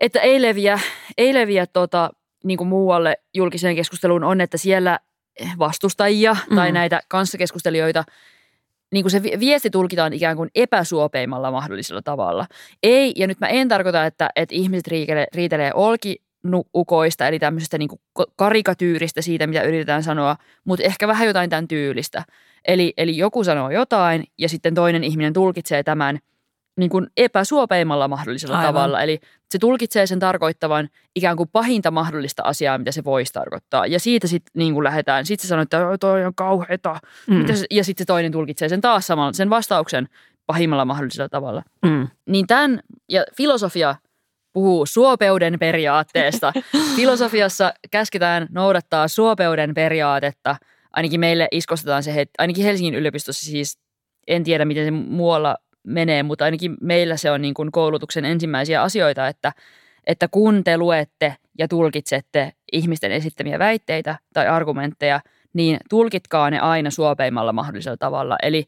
[0.01, 0.81] että ei leviä,
[1.19, 2.11] ei leviä tota,
[2.45, 4.99] niin kuin muualle julkiseen keskusteluun on, että siellä
[5.59, 6.57] vastustajia mm.
[6.57, 8.05] tai näitä kanssakeskustelijoita,
[8.93, 12.47] niin kuin se viesti tulkitaan ikään kuin epäsuopeimmalla mahdollisella tavalla.
[12.83, 16.23] Ei, ja nyt mä en tarkoita, että, että ihmiset riitelee, riitelee olki
[16.77, 18.01] ukoista, eli tämmöisestä niin kuin
[18.37, 22.25] karikatyyristä siitä, mitä yritetään sanoa, mutta ehkä vähän jotain tämän tyylistä.
[22.65, 26.19] Eli, eli joku sanoo jotain ja sitten toinen ihminen tulkitsee tämän
[26.77, 28.75] niin kuin epäsuopeimmalla mahdollisella Aivan.
[28.75, 29.03] tavalla.
[29.03, 29.21] Eli
[29.51, 33.87] se tulkitsee sen tarkoittavan ikään kuin pahinta mahdollista asiaa, mitä se voisi tarkoittaa.
[33.87, 35.27] Ja siitä sitten niin kuin lähdetään.
[35.27, 37.01] Sitten se sanoo, että toi on kauheeta.
[37.27, 37.45] Mm.
[37.71, 40.09] Ja sitten se toinen tulkitsee sen taas samalla, sen vastauksen
[40.47, 41.63] pahimmalla mahdollisella tavalla.
[41.83, 42.09] Mm.
[42.27, 43.95] Niin tämän, ja filosofia
[44.53, 46.53] puhuu suopeuden periaatteesta.
[46.97, 50.57] Filosofiassa käsketään noudattaa suopeuden periaatetta.
[50.93, 53.79] Ainakin meille iskostetaan se, että ainakin Helsingin yliopistossa siis,
[54.27, 58.83] en tiedä miten se muualla menee, mutta ainakin meillä se on niin kuin koulutuksen ensimmäisiä
[58.83, 59.53] asioita, että,
[60.07, 65.21] että kun te luette ja tulkitsette ihmisten esittämiä väitteitä tai argumentteja,
[65.53, 68.37] niin tulkitkaa ne aina suopeimmalla mahdollisella tavalla.
[68.43, 68.67] Eli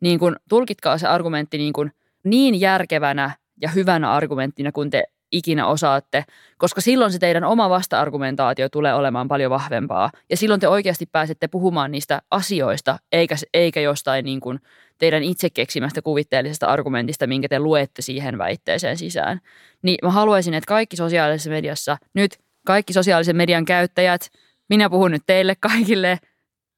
[0.00, 1.92] niin kuin, tulkitkaa se argumentti niin, kuin
[2.24, 3.30] niin järkevänä
[3.62, 6.24] ja hyvänä argumenttina, kun te ikinä osaatte,
[6.58, 10.10] koska silloin se teidän oma vasta-argumentaatio tulee olemaan paljon vahvempaa.
[10.30, 14.60] Ja silloin te oikeasti pääsette puhumaan niistä asioista, eikä, eikä jostain niin kuin
[14.98, 19.40] teidän itse keksimästä kuvitteellisesta argumentista, minkä te luette siihen väitteeseen sisään.
[19.82, 24.30] Niin mä haluaisin, että kaikki sosiaalisessa mediassa, nyt kaikki sosiaalisen median käyttäjät,
[24.68, 26.18] minä puhun nyt teille kaikille,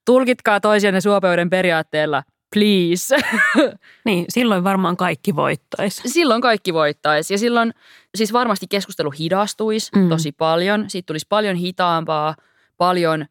[0.04, 2.22] tulkitkaa toisianne suopeuden periaatteella–
[2.56, 3.16] please.
[4.06, 6.08] niin, silloin varmaan kaikki voittaisi.
[6.08, 7.74] Silloin kaikki voittaisi ja silloin
[8.14, 10.08] siis varmasti keskustelu hidastuisi mm.
[10.08, 10.90] tosi paljon.
[10.90, 12.34] Siitä tulisi paljon hitaampaa,
[12.76, 13.26] paljon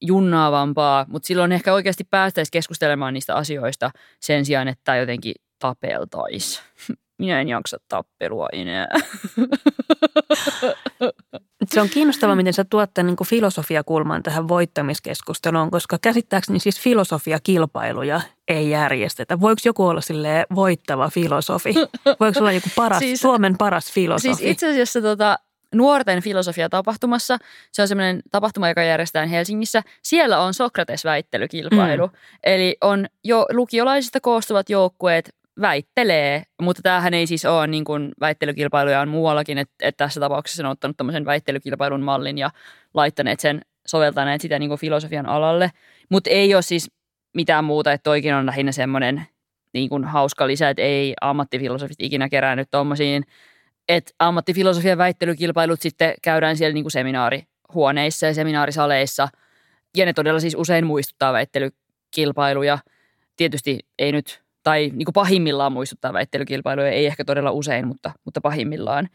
[0.00, 6.62] junnaavampaa, mutta silloin ehkä oikeasti päästäisiin keskustelemaan niistä asioista sen sijaan, että jotenkin tapeltaisi.
[7.18, 8.88] Minä en jaksa tappelua enää.
[11.66, 18.20] Se on kiinnostavaa, miten sä tuot tämän niin filosofiakulman tähän voittamiskeskusteluun, koska käsittääkseni siis filosofiakilpailuja
[18.48, 19.40] ei järjestetä.
[19.40, 21.74] Voiko joku olla sille voittava filosofi?
[22.20, 24.34] Voiko olla joku paras, siis, Suomen paras filosofi?
[24.34, 25.38] Siis itse asiassa tota,
[25.74, 27.38] nuorten filosofia-tapahtumassa.
[27.72, 29.82] Se on semmoinen tapahtuma, joka järjestetään Helsingissä.
[30.02, 32.06] Siellä on Sokrates-väittelykilpailu.
[32.06, 32.12] Mm.
[32.42, 39.00] Eli on jo lukiolaisista koostuvat joukkueet väittelee, mutta tämähän ei siis ole niin kuin väittelykilpailuja
[39.00, 42.50] on muuallakin, että, että tässä tapauksessa on ottanut tämmöisen väittelykilpailun mallin ja
[42.94, 45.70] laittaneet sen, soveltaneet sitä niin kuin filosofian alalle,
[46.08, 46.90] mutta ei ole siis
[47.34, 49.26] mitään muuta, että toikin on lähinnä semmoinen
[49.72, 53.24] niin kuin hauska lisä, että ei ammattifilosofit ikinä kerännyt tuommoisiin,
[53.88, 59.28] että ammattifilosofian väittelykilpailut sitten käydään siellä niin kuin seminaarihuoneissa ja seminaarisaleissa,
[59.96, 62.78] ja ne todella siis usein muistuttaa väittelykilpailuja.
[63.36, 68.40] Tietysti ei nyt tai niin kuin pahimmillaan muistuttaa väittelykilpailuja, ei ehkä todella usein, mutta, mutta
[68.40, 69.08] pahimmillaan.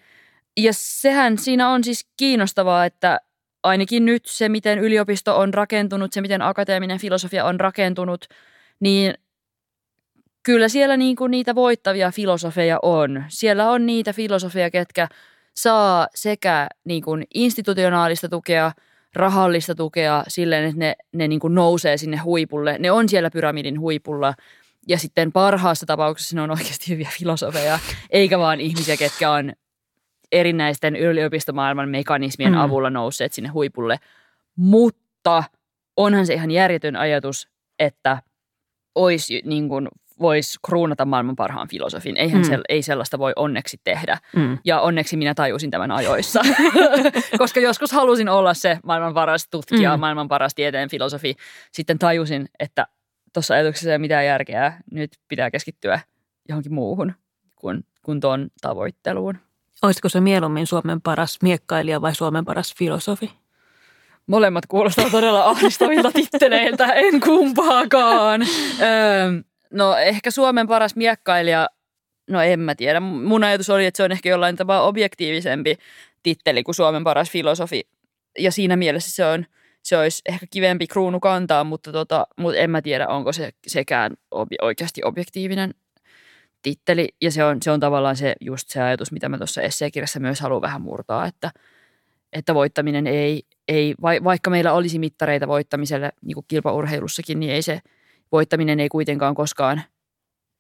[0.57, 3.19] Ja sehän siinä on siis kiinnostavaa, että
[3.63, 8.25] ainakin nyt se, miten yliopisto on rakentunut, se, miten akateeminen filosofia on rakentunut,
[8.79, 9.13] niin
[10.43, 13.23] kyllä siellä niin kuin niitä voittavia filosofeja on.
[13.27, 15.07] Siellä on niitä filosofeja, ketkä
[15.53, 18.71] saa sekä niin kuin institutionaalista tukea,
[19.15, 22.77] rahallista tukea silleen, että ne, ne niin kuin nousee sinne huipulle.
[22.79, 24.33] Ne on siellä pyramidin huipulla–
[24.87, 29.53] ja sitten parhaassa tapauksessa ne on oikeasti hyviä filosofeja, eikä vaan ihmisiä, ketkä on
[30.31, 32.59] erinäisten yliopistomaailman mekanismien mm.
[32.59, 33.99] avulla nousseet sinne huipulle.
[34.55, 35.43] Mutta
[35.97, 38.21] onhan se ihan järjetön ajatus, että
[38.95, 39.87] olisi niin kuin
[40.19, 42.17] voisi kruunata maailman parhaan filosofin.
[42.17, 42.47] Eihän mm.
[42.47, 44.17] se, ei sellaista voi onneksi tehdä.
[44.35, 44.57] Mm.
[44.65, 46.41] Ja onneksi minä tajusin tämän ajoissa.
[47.37, 49.99] Koska joskus halusin olla se maailman paras tutkija, mm.
[49.99, 51.35] maailman paras tieteen filosofi.
[51.71, 52.87] Sitten tajusin, että
[53.33, 54.73] tuossa ajatuksessa ei ole mitään järkeä.
[54.91, 55.99] Nyt pitää keskittyä
[56.49, 57.13] johonkin muuhun
[57.55, 59.37] kuin, kuin tuon tavoitteluun.
[59.81, 63.31] Olisiko se mieluummin Suomen paras miekkailija vai Suomen paras filosofi?
[64.27, 68.41] Molemmat kuulostaa todella ahdistavilta titteleiltä, en kumpaakaan.
[68.81, 69.31] Öö,
[69.71, 71.67] no ehkä Suomen paras miekkailija,
[72.29, 72.99] no en mä tiedä.
[72.99, 75.77] Mun ajatus oli, että se on ehkä jollain tavalla objektiivisempi
[76.23, 77.87] titteli kuin Suomen paras filosofi.
[78.39, 79.45] Ja siinä mielessä se on–
[79.83, 84.13] se olisi ehkä kivempi kruunu kantaa, mutta, tota, mutta en mä tiedä, onko se sekään
[84.31, 85.73] obi- oikeasti objektiivinen
[86.61, 87.07] titteli.
[87.21, 90.41] Ja se on, se on tavallaan se, just se ajatus, mitä mä tuossa esseekirjassa myös
[90.41, 91.51] haluan vähän murtaa, että,
[92.33, 97.81] että voittaminen ei, ei, vaikka meillä olisi mittareita voittamiselle niin kuin kilpaurheilussakin, niin ei se
[98.31, 99.81] voittaminen ei kuitenkaan koskaan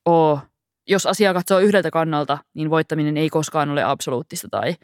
[0.05, 0.39] ole.
[0.87, 4.75] Jos asiaa katsoo yhdeltä kannalta, niin voittaminen ei koskaan ole absoluuttista tai,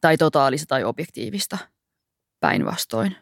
[0.00, 1.58] tai totaalista tai objektiivista
[2.40, 3.16] päinvastoin.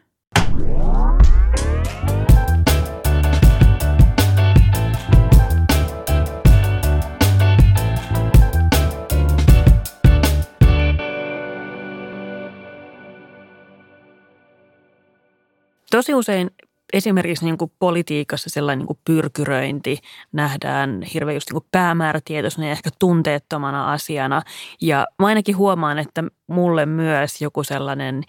[15.93, 16.51] Tosi usein
[16.93, 19.97] esimerkiksi niin kuin politiikassa sellainen niin kuin pyrkyröinti
[20.31, 24.41] nähdään hirveän just niin kuin päämäärätietoisena ja ehkä tunteettomana asiana.
[24.81, 28.23] Ja mä ainakin huomaan, että mulle myös joku sellainen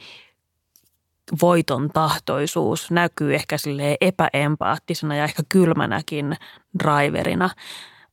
[1.42, 6.36] voiton tahtoisuus näkyy ehkä sille epäempaattisena ja ehkä kylmänäkin
[6.78, 7.50] driverina.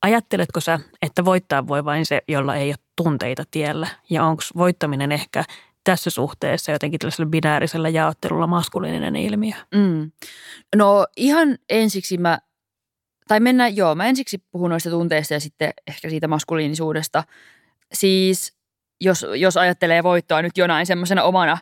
[0.01, 3.87] Ajatteletko sä, että voittaa voi vain se, jolla ei ole tunteita tiellä?
[4.09, 5.43] Ja onko voittaminen ehkä
[5.83, 9.55] tässä suhteessa jotenkin tällaisella binäärisellä jaottelulla maskuliininen ilmiö?
[9.75, 10.11] Mm.
[10.75, 12.39] No ihan ensiksi mä,
[13.27, 17.23] tai mennään, joo, mä ensiksi puhun noista tunteista ja sitten ehkä siitä maskuliinisuudesta.
[17.93, 18.57] Siis
[19.01, 21.57] jos, jos ajattelee voittoa nyt jonain semmoisena omana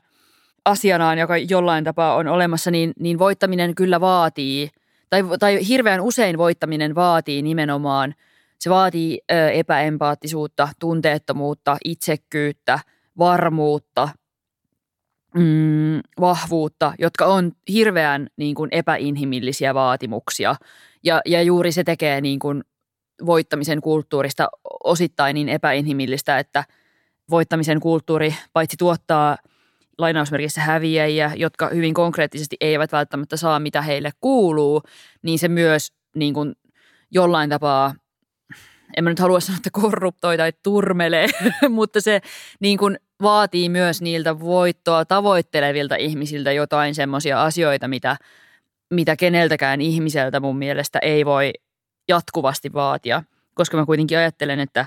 [0.69, 4.69] asianaan, joka jollain tapaa on olemassa, niin, niin voittaminen kyllä vaatii,
[5.09, 8.13] tai, tai hirveän usein voittaminen vaatii nimenomaan,
[8.59, 12.79] se vaatii ö, epäempaattisuutta, tunteettomuutta, itsekkyyttä–
[13.19, 14.09] varmuutta,
[15.35, 20.55] mm, vahvuutta, jotka on hirveän niin kuin epäinhimillisiä vaatimuksia.
[21.03, 22.63] Ja, ja juuri se tekee niin kuin
[23.25, 24.49] voittamisen kulttuurista
[24.83, 26.63] osittain niin epäinhimillistä, että
[27.29, 29.37] voittamisen kulttuuri paitsi tuottaa
[29.99, 34.81] lainausmerkissä häviäjiä, jotka hyvin konkreettisesti eivät välttämättä saa mitä heille kuuluu,
[35.21, 36.55] niin se myös niin kuin
[37.11, 37.93] jollain tapaa
[38.97, 41.27] en mä nyt halua sanoa, että korruptoi tai turmelee,
[41.69, 42.21] mutta se
[42.59, 48.17] niin kuin vaatii myös niiltä voittoa tavoittelevilta ihmisiltä jotain semmoisia asioita, mitä,
[48.89, 51.53] mitä keneltäkään ihmiseltä mun mielestä ei voi
[52.07, 53.23] jatkuvasti vaatia,
[53.55, 54.85] koska mä kuitenkin ajattelen, että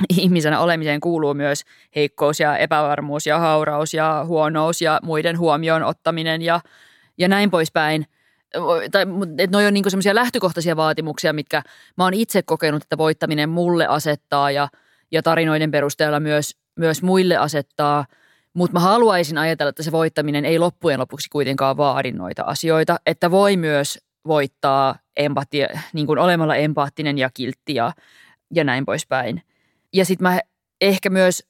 [0.18, 1.64] ihmisenä olemiseen kuuluu myös
[1.96, 6.60] heikkous ja epävarmuus ja hauraus ja huonous ja muiden huomioon ottaminen ja,
[7.18, 8.06] ja näin poispäin.
[8.90, 9.06] Tai,
[9.38, 11.62] että noi on niinku semmoisia lähtökohtaisia vaatimuksia, mitkä
[11.96, 14.68] mä oon itse kokenut, että voittaminen mulle asettaa ja,
[15.12, 18.06] ja tarinoiden perusteella myös myös muille asettaa,
[18.54, 23.30] mutta mä haluaisin ajatella, että se voittaminen ei loppujen lopuksi kuitenkaan vaadi noita asioita, että
[23.30, 27.92] voi myös voittaa empatia, niin kuin olemalla empaattinen ja kiltti ja,
[28.54, 29.42] ja näin poispäin.
[29.94, 30.40] Ja sitten mä
[30.80, 31.42] ehkä myös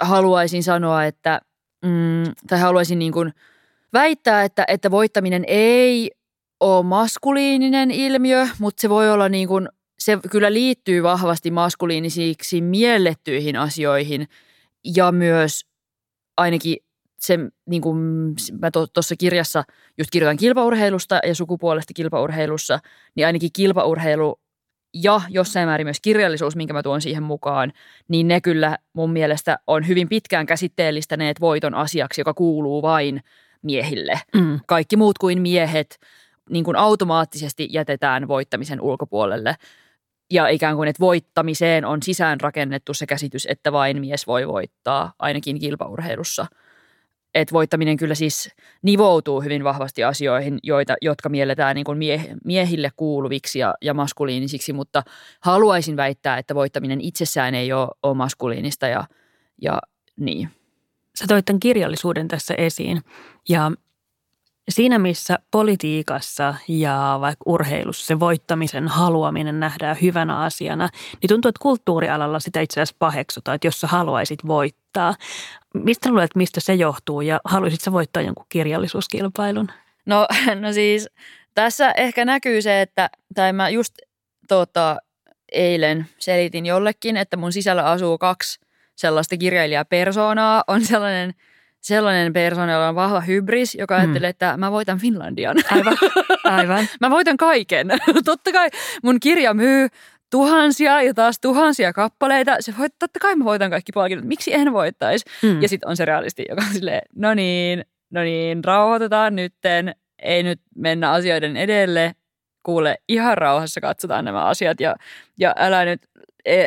[0.00, 1.40] haluaisin sanoa, että,
[1.84, 3.32] mm, tai haluaisin niin kuin
[3.92, 6.10] väittää, että, että voittaminen ei
[6.60, 13.56] ole maskuliininen ilmiö, mutta se voi olla niin kuin, se kyllä liittyy vahvasti maskuliinisiksi miellettyihin
[13.56, 14.28] asioihin–
[14.96, 15.66] ja myös
[16.36, 16.76] ainakin
[17.20, 17.98] se, niin kuin
[18.60, 19.64] mä tuossa kirjassa
[19.98, 22.78] just kirjoitan kilpaurheilusta ja sukupuolesta kilpaurheilussa,
[23.14, 24.40] niin ainakin kilpaurheilu
[24.94, 27.72] ja jossain määrin myös kirjallisuus, minkä mä tuon siihen mukaan,
[28.08, 33.20] niin ne kyllä mun mielestä on hyvin pitkään käsitteellistäneet voiton asiaksi, joka kuuluu vain
[33.62, 34.20] miehille.
[34.34, 34.60] Mm.
[34.66, 35.98] Kaikki muut kuin miehet
[36.50, 39.56] niin kuin automaattisesti jätetään voittamisen ulkopuolelle
[40.30, 45.12] ja ikään kuin, että voittamiseen on sisään rakennettu se käsitys, että vain mies voi voittaa,
[45.18, 46.46] ainakin kilpaurheilussa.
[47.40, 48.50] Että voittaminen kyllä siis
[48.82, 54.72] nivoutuu hyvin vahvasti asioihin, joita, jotka mielletään niin kuin mie, miehille kuuluviksi ja, ja maskuliinisiksi,
[54.72, 55.02] mutta
[55.40, 59.04] haluaisin väittää, että voittaminen itsessään ei ole, ole maskuliinista ja,
[59.62, 59.78] ja
[60.16, 60.48] niin.
[61.18, 63.00] Sä toit tämän kirjallisuuden tässä esiin
[63.48, 63.72] ja
[64.68, 70.88] Siinä missä politiikassa ja vaikka urheilussa se voittamisen haluaminen nähdään hyvänä asiana,
[71.22, 75.14] niin tuntuu, että kulttuurialalla sitä itse asiassa paheksutaan, että jos sä haluaisit voittaa.
[75.74, 79.70] Mistä luulet, mistä se johtuu ja haluaisit sä voittaa jonkun kirjallisuuskilpailun?
[80.06, 80.26] No,
[80.62, 81.08] no siis
[81.54, 83.94] tässä ehkä näkyy se, että, tai mä just
[84.48, 84.96] tota,
[85.52, 88.60] eilen selitin jollekin, että mun sisällä asuu kaksi
[88.96, 90.64] sellaista kirjailijapersoonaa.
[90.66, 91.34] On sellainen–
[91.80, 94.00] sellainen persona, jolla on vahva hybris, joka mm.
[94.00, 95.56] ajattelee, että mä voitan Finlandian.
[95.70, 95.96] Aivan,
[96.44, 96.86] aivan.
[97.00, 97.88] mä voitan kaiken.
[98.24, 98.68] Totta kai
[99.02, 99.88] mun kirja myy
[100.30, 102.56] tuhansia ja taas tuhansia kappaleita.
[102.60, 104.26] Se voit, totta kai mä voitan kaikki palkinnot.
[104.26, 105.24] Miksi en voittaisi?
[105.42, 105.62] Mm.
[105.62, 109.94] Ja sitten on se realisti, joka on silleen, no niin, no niin, rauhoitetaan nytten.
[110.22, 112.12] Ei nyt mennä asioiden edelle.
[112.62, 114.96] Kuule, ihan rauhassa katsotaan nämä asiat ja,
[115.38, 116.02] ja älä nyt,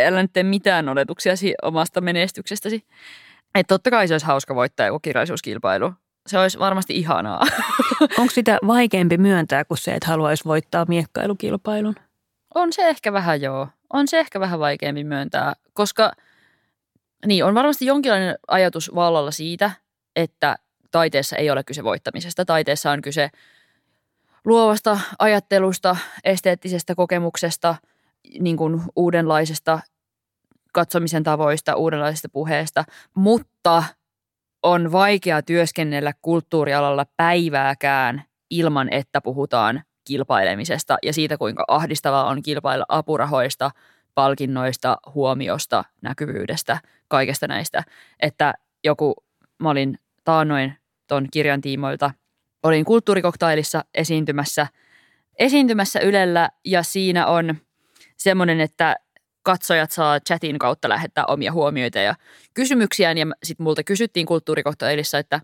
[0.08, 2.86] älä nyt tee mitään oletuksia omasta menestyksestäsi.
[3.56, 5.94] Että totta kai se olisi hauska voittaa joku kirjallisuuskilpailu.
[6.28, 7.42] Se olisi varmasti ihanaa.
[8.20, 11.96] Onko sitä vaikeampi myöntää kuin se, että haluaisi voittaa miekkailukilpailun?
[12.56, 13.68] On se ehkä vähän joo.
[13.94, 16.12] On se ehkä vähän vaikeampi myöntää, koska
[17.26, 19.72] niin, on varmasti jonkinlainen ajatus vallalla siitä,
[20.16, 20.56] että
[20.92, 22.46] taiteessa ei ole kyse voittamisesta.
[22.46, 23.30] Taiteessa on kyse
[24.46, 27.76] luovasta ajattelusta, esteettisestä kokemuksesta,
[28.40, 29.80] niin kuin uudenlaisesta
[30.72, 32.84] katsomisen tavoista, uudenlaisesta puheesta,
[33.16, 33.84] mutta
[34.64, 42.86] on vaikea työskennellä kulttuurialalla päivääkään ilman, että puhutaan kilpailemisesta ja siitä, kuinka ahdistavaa on kilpailla
[42.90, 43.72] apurahoista,
[44.16, 47.84] palkinnoista, huomiosta, näkyvyydestä, kaikesta näistä.
[48.20, 48.54] Että
[48.84, 49.14] joku,
[49.60, 50.74] mä olin taannoin
[51.08, 52.12] ton kirjan tiimoilta
[52.64, 54.68] olin kulttuurikoktailissa esiintymässä,
[55.40, 57.56] esiintymässä Ylellä ja siinä on
[58.18, 58.96] semmoinen, että
[59.44, 62.16] katsojat saa chatin kautta lähettää omia huomioita ja
[62.54, 63.18] kysymyksiään.
[63.18, 65.42] Ja sitten multa kysyttiin kulttuurikoktailissa, että,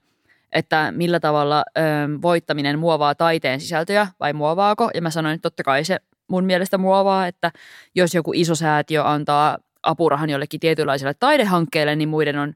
[0.52, 1.82] että millä tavalla ö,
[2.22, 4.90] voittaminen muovaa taiteen sisältöjä vai muovaako?
[4.94, 7.52] Ja mä sanoin, että totta kai se mun mielestä muovaa, että
[7.96, 12.54] jos joku iso säätiö antaa apurahan jollekin tietynlaiselle taidehankkeelle, niin muiden on,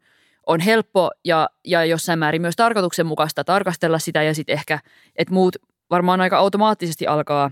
[0.48, 4.24] on helppo ja, ja jossain määrin myös tarkoituksenmukaista tarkastella sitä.
[4.24, 4.80] Ja sitten ehkä,
[5.16, 5.56] että muut
[5.90, 7.52] varmaan aika automaattisesti alkaa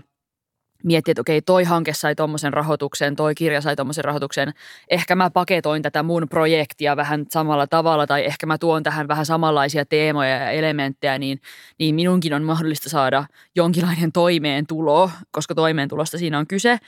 [0.84, 4.52] miettiä, että okei, toi hanke sai tuommoisen rahoituksen, toi kirja sai tuommoisen rahoituksen,
[4.90, 9.26] ehkä mä paketoin tätä mun projektia vähän samalla tavalla tai ehkä mä tuon tähän vähän
[9.26, 11.40] samanlaisia teemoja ja elementtejä, niin,
[11.78, 13.24] niin minunkin on mahdollista saada
[13.56, 16.78] jonkinlainen toimeentulo, koska toimeentulosta siinä on kyse.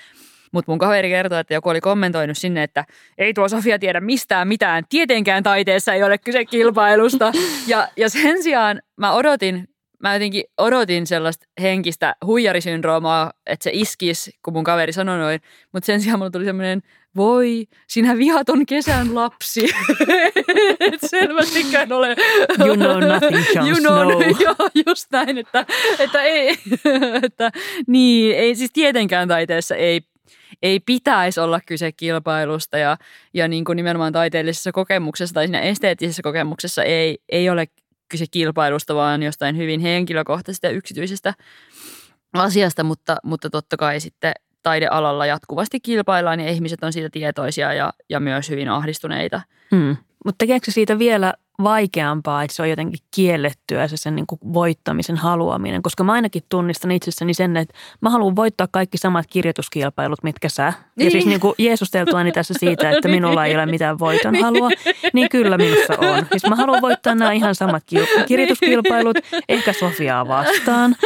[0.53, 2.85] Mutta mun kaveri kertoi, että joku oli kommentoinut sinne, että
[3.19, 4.85] ei tuo Sofia tiedä mistään mitään.
[4.89, 7.33] Tietenkään taiteessa ei ole kyse kilpailusta.
[7.67, 9.69] Ja, ja sen sijaan mä odotin,
[10.03, 15.41] mä jotenkin odotin sellaista henkistä huijarisyndroomaa, että se iskisi, kun mun kaveri sanoi noin.
[15.73, 16.83] Mutta sen sijaan mulla tuli semmoinen,
[17.17, 19.61] voi, sinä vihaton kesän lapsi.
[20.81, 22.17] Et selvästikään ole.
[22.65, 24.23] You know nothing, Jon you know, Snow.
[24.45, 25.67] Joo, just näin, että,
[25.99, 26.59] että ei,
[27.23, 27.51] että
[27.87, 30.01] niin, ei siis tietenkään taiteessa ei
[30.63, 32.97] ei pitäisi olla kyse kilpailusta ja,
[33.35, 37.67] ja niin kuin nimenomaan taiteellisessa kokemuksessa tai siinä esteettisessä kokemuksessa ei, ei ole
[38.13, 41.35] kyse kilpailusta, vaan jostain hyvin henkilökohtaisesta ja yksityisestä
[42.33, 47.93] asiasta, mutta, mutta totta kai sitten taidealalla jatkuvasti kilpaillaan ja ihmiset on siitä tietoisia ja,
[48.09, 49.41] ja myös hyvin ahdistuneita.
[49.71, 49.97] Hmm.
[50.25, 54.39] Mutta tekeekö se siitä vielä vaikeampaa, että se on jotenkin kiellettyä se sen niin kuin
[54.53, 55.83] voittamisen haluaminen?
[55.83, 60.73] Koska mä ainakin tunnistan itsessäni sen, että mä haluan voittaa kaikki samat kirjoituskilpailut, mitkä sä.
[60.97, 61.05] Niin.
[61.05, 64.69] Ja siis niin kuin jeesusteltuani tässä siitä, että minulla ei ole mitään voiton halua,
[65.13, 66.27] niin kyllä minussa on.
[66.31, 69.17] Siis mä haluan voittaa nämä ihan samat kil- kirjoituskilpailut,
[69.49, 70.97] ehkä Sofiaa vastaan.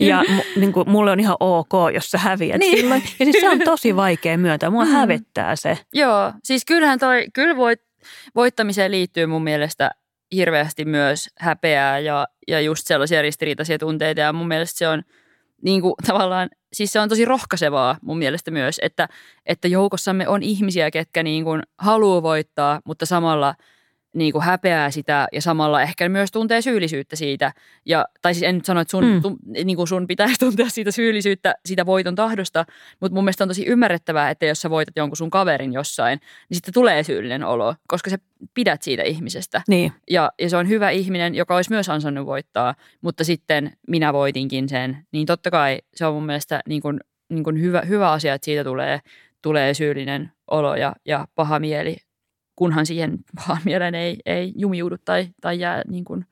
[0.00, 2.78] Ja mu- niin kuin, mulle on ihan ok, jos sä häviät Niin.
[2.78, 3.02] silloin.
[3.18, 4.70] Ja siis se on tosi vaikea myöntää.
[4.70, 5.78] Mua hävettää se.
[5.92, 7.80] Joo, siis kyllähän toi, kyllä voit,
[8.34, 9.90] voittamiseen liittyy mun mielestä
[10.34, 14.20] hirveästi myös häpeää ja, ja just sellaisia ristiriitaisia tunteita.
[14.20, 15.02] Ja mun mielestä se on
[15.62, 19.08] niin kuin, tavallaan, siis se on tosi rohkaisevaa mun mielestä myös, että,
[19.46, 23.54] että joukossamme on ihmisiä, ketkä niin kuin haluaa voittaa, mutta samalla
[24.14, 27.52] niin kuin häpeää sitä ja samalla ehkä myös tuntee syyllisyyttä siitä.
[27.86, 29.22] Ja, tai siis en nyt sano, että sun, Mm.
[29.22, 32.64] tu, niin kuin sun pitäisi tuntea siitä syyllisyyttä siitä voiton tahdosta,
[33.00, 36.56] mutta mun mielestä on tosi ymmärrettävää, että jos sä voitat jonkun sun kaverin jossain, niin
[36.56, 38.16] sitten tulee syyllinen olo, koska sä
[38.54, 39.62] pidät siitä ihmisestä.
[39.68, 39.92] Niin.
[40.10, 44.68] Ja, ja se on hyvä ihminen, joka olisi myös ansainnut voittaa, mutta sitten minä voitinkin
[44.68, 44.98] sen.
[45.12, 48.44] Niin totta kai se on mun mielestä niin kuin, niin kuin hyvä, hyvä asia, että
[48.44, 49.00] siitä tulee,
[49.42, 51.96] tulee syyllinen olo ja, ja paha mieli,
[52.56, 56.26] kunhan siihen pahan mieleen ei, ei jumiudu tai, tai jää niin kuin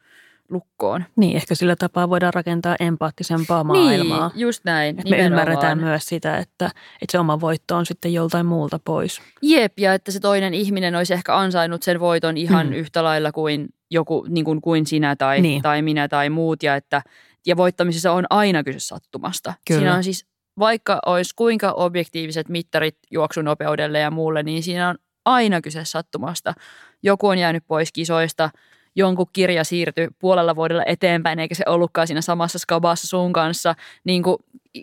[0.50, 1.04] lukkoon.
[1.16, 4.28] Niin, ehkä sillä tapaa voidaan rakentaa empaattisempaa maailmaa.
[4.28, 4.98] Niin, just näin.
[4.98, 9.22] Että me ymmärretään myös sitä, että, että se oma voitto on sitten joltain muulta pois.
[9.42, 12.72] Jep, ja että se toinen ihminen olisi ehkä ansainnut sen voiton ihan Mm.
[12.72, 15.42] yhtä lailla kuin joku niin kuin, kuin sinä tai, Niin.
[15.42, 15.62] niin.
[15.62, 16.62] tai minä tai muut.
[16.62, 17.02] Ja, että,
[17.46, 19.54] ja voittamisessa on aina kyse sattumasta.
[19.68, 19.78] Kyllä.
[19.80, 20.26] Siinä on siis,
[20.58, 26.54] vaikka olisi kuinka objektiiviset mittarit juoksunopeudelle ja muulle, niin siinä on aina kyse sattumasta.
[27.02, 28.50] Joku on jäänyt pois kisoista,
[28.96, 33.74] jonkun kirja siirtyi puolella vuodella eteenpäin, eikä se ollutkaan siinä samassa skabassa sun kanssa.
[34.04, 34.36] Niin kuin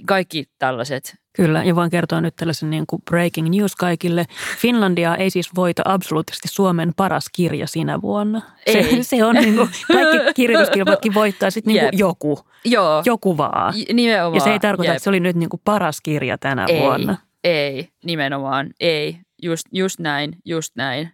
[0.05, 4.25] kaikki tällaiset Kyllä, ja voin kertoa nyt tällaisen niin kuin breaking news kaikille.
[4.57, 8.41] Finlandia ei siis voita absoluuttisesti Suomen paras kirja sinä vuonna.
[8.71, 9.03] Se, Ei.
[9.03, 13.73] se on niin kuin, kaikki kirjoituskilpailutkin voittaa sitten niin kuin joku, Joo, joku vaan.
[13.79, 14.35] j- nimenomaan.
[14.35, 14.95] Ja se ei tarkoita, Jep.
[14.95, 17.17] että se oli nyt niin kuin paras kirja tänä Ei, vuonna.
[17.43, 19.17] ei, nimenomaan, ei.
[19.41, 21.11] Just, just näin, just näin.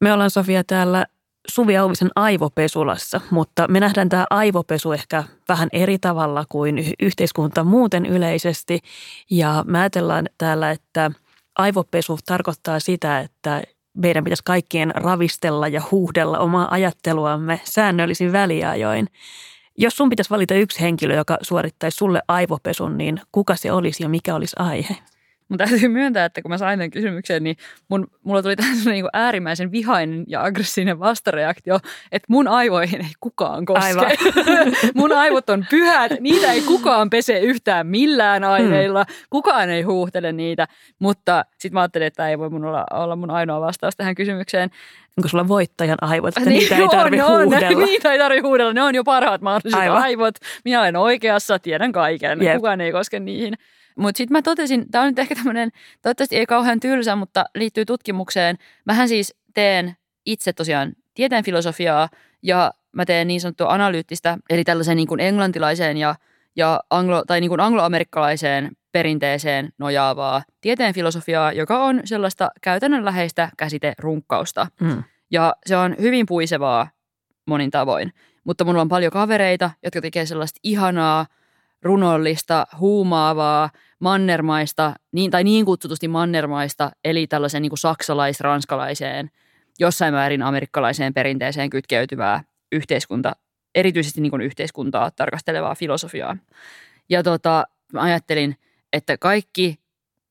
[0.00, 1.06] Me ollaan Sofia täällä
[1.48, 8.06] Suvi Auvisen aivopesulassa, mutta me nähdään tämä aivopesu ehkä vähän eri tavalla kuin yhteiskunta muuten
[8.06, 8.80] yleisesti.
[9.30, 11.10] Ja me ajatellaan täällä, että
[11.58, 13.62] aivopesu tarkoittaa sitä, että
[13.96, 19.06] meidän pitäisi kaikkien ravistella ja huuhdella omaa ajatteluamme säännöllisin väliajoin.
[19.78, 24.08] Jos sun pitäisi valita yksi henkilö, joka suorittaisi sulle aivopesun, niin kuka se olisi ja
[24.08, 24.96] mikä olisi aihe?
[25.48, 27.56] Mun täytyy myöntää, että kun mä sain tämän kysymyksen, niin
[27.88, 31.78] mun, mulla tuli tämmöinen niin äärimmäisen vihainen ja aggressiivinen vastareaktio,
[32.12, 33.84] että mun aivoihin ei kukaan koske.
[33.84, 34.06] Aivan.
[34.94, 40.68] mun aivot on pyhät, niitä ei kukaan pese yhtään millään aineilla, kukaan ei huuhtele niitä,
[40.98, 44.14] mutta sitten mä ajattelin, että tämä ei voi mun olla, olla mun ainoa vastaus tähän
[44.14, 44.70] kysymykseen.
[45.18, 47.42] Onko sulla voittajan aivot, että Niin, niitä ei on, tarvitse on.
[47.44, 47.78] huuhdella?
[47.86, 50.02] Niitä ei tarvitse huudella, ne on jo parhaat mahdolliset Aivan.
[50.02, 50.34] aivot.
[50.64, 52.56] Minä olen oikeassa, tiedän kaiken, Jep.
[52.56, 53.54] kukaan ei koske niihin.
[53.98, 55.70] Mutta sitten mä totesin, tämä on nyt ehkä tämmöinen,
[56.02, 58.56] toivottavasti ei kauhean tylsä, mutta liittyy tutkimukseen.
[58.86, 62.08] Mähän siis teen itse tosiaan tieteen filosofiaa
[62.42, 66.14] ja mä teen niin sanottua analyyttistä, eli tällaisen niin kuin englantilaiseen ja,
[66.56, 74.66] ja anglo, tai niin kuin angloamerikkalaiseen perinteeseen nojaavaa tieteen filosofiaa, joka on sellaista käytännönläheistä käsiterunkkausta.
[74.80, 75.02] Mm.
[75.30, 76.88] Ja se on hyvin puisevaa
[77.46, 78.12] monin tavoin.
[78.44, 81.26] Mutta mulla on paljon kavereita, jotka tekee sellaista ihanaa,
[81.84, 89.30] runollista, huumaavaa, mannermaista, niin, tai niin kutsutusti mannermaista, eli tällaisen niin saksalais-ranskalaiseen,
[89.78, 93.32] jossain määrin amerikkalaiseen perinteeseen kytkeytyvää yhteiskunta,
[93.74, 96.36] erityisesti niin yhteiskuntaa tarkastelevaa filosofiaa.
[97.08, 98.56] Ja tota, mä ajattelin,
[98.92, 99.78] että kaikki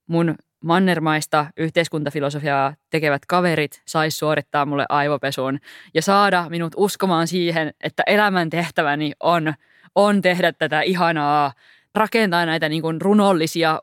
[0.08, 5.60] mun mannermaista yhteiskuntafilosofiaa tekevät kaverit sais suorittaa mulle aivopesun
[5.94, 9.54] ja saada minut uskomaan siihen, että elämän tehtäväni on,
[9.96, 11.54] on tehdä tätä ihanaa,
[11.96, 13.82] rakentaa näitä niin kuin runollisia,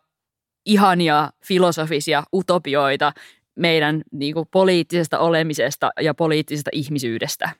[0.66, 3.12] ihania filosofisia utopioita
[3.56, 7.50] meidän niin kuin poliittisesta olemisesta ja poliittisesta ihmisyydestä.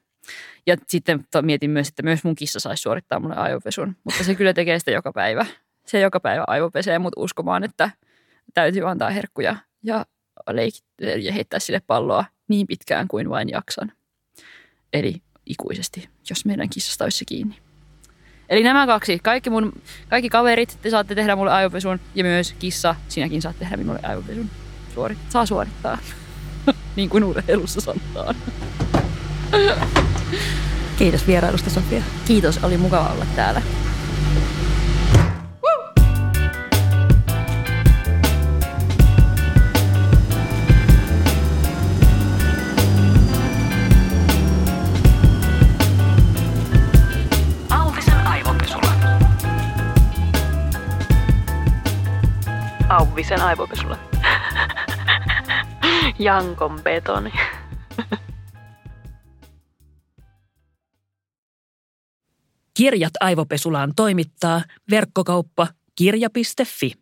[0.67, 4.53] Ja sitten mietin myös, että myös mun kissa saisi suorittaa mulle aivopesun, mutta se kyllä
[4.53, 5.47] tekee sitä joka päivä.
[5.87, 7.91] Se joka päivä aivopesee mut uskomaan, että
[8.55, 10.07] täytyy antaa herkkuja ja,
[10.51, 10.85] leikit,
[11.21, 13.93] ja heittää sille palloa niin pitkään kuin vain jaksan.
[14.93, 17.70] Eli ikuisesti, jos meidän kissasta olisi se kiinni.
[18.51, 19.73] Eli nämä kaksi, kaikki, mun,
[20.09, 24.51] kaikki kaverit, te saatte tehdä mulle aivopesun ja myös kissa, sinäkin saat tehdä minulle aivopesun.
[24.95, 25.99] Suorit, saa suorittaa,
[26.97, 28.35] niin kuin urheilussa sanotaan.
[30.99, 32.03] Kiitos vierailusta Sofia.
[32.25, 33.63] Kiitos, oli mukava olla täällä.
[53.01, 53.99] Auvisen aivopesulla.
[56.19, 57.33] Jankon betoni.
[62.75, 66.93] Kirjat aivopesulaan toimittaa verkkokauppa kirja.fi.